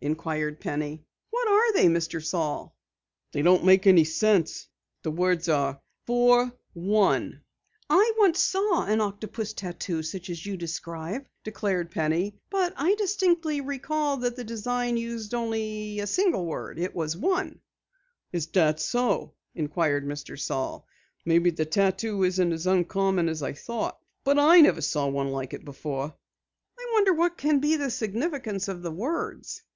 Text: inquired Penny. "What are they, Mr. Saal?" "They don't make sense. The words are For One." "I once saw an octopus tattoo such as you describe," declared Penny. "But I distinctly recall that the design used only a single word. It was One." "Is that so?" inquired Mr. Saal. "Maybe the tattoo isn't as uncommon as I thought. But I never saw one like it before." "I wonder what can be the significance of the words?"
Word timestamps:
inquired 0.00 0.60
Penny. 0.60 1.04
"What 1.30 1.48
are 1.48 1.72
they, 1.72 1.86
Mr. 1.86 2.24
Saal?" 2.24 2.74
"They 3.32 3.42
don't 3.42 3.64
make 3.64 3.84
sense. 4.06 4.68
The 5.02 5.10
words 5.10 5.48
are 5.48 5.80
For 6.06 6.52
One." 6.72 7.42
"I 7.90 8.12
once 8.16 8.40
saw 8.40 8.84
an 8.86 9.00
octopus 9.00 9.52
tattoo 9.52 10.02
such 10.04 10.30
as 10.30 10.44
you 10.46 10.56
describe," 10.56 11.26
declared 11.44 11.90
Penny. 11.92 12.40
"But 12.50 12.74
I 12.76 12.94
distinctly 12.94 13.60
recall 13.60 14.16
that 14.18 14.34
the 14.36 14.44
design 14.44 14.96
used 14.96 15.32
only 15.34 15.98
a 16.00 16.06
single 16.08 16.46
word. 16.46 16.78
It 16.78 16.94
was 16.94 17.16
One." 17.16 17.60
"Is 18.32 18.46
that 18.48 18.78
so?" 18.80 19.34
inquired 19.54 20.06
Mr. 20.06 20.38
Saal. 20.38 20.86
"Maybe 21.24 21.50
the 21.50 21.66
tattoo 21.66 22.22
isn't 22.24 22.52
as 22.52 22.66
uncommon 22.68 23.28
as 23.28 23.42
I 23.42 23.52
thought. 23.52 23.98
But 24.24 24.38
I 24.38 24.60
never 24.60 24.80
saw 24.80 25.06
one 25.08 25.30
like 25.30 25.54
it 25.54 25.64
before." 25.64 26.14
"I 26.78 26.88
wonder 26.94 27.12
what 27.12 27.36
can 27.36 27.58
be 27.60 27.76
the 27.76 27.90
significance 27.90 28.66
of 28.68 28.82
the 28.82 28.92
words?" 28.92 29.62